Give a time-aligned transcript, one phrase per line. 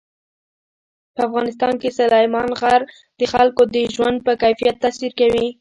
[1.15, 2.81] په افغانستان کې سلیمان غر
[3.19, 5.45] د خلکو د ژوند په کیفیت تاثیر کوي.